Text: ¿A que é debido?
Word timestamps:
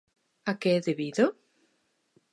¿A 0.49 0.51
que 0.59 0.69
é 0.77 0.79
debido? 0.89 1.25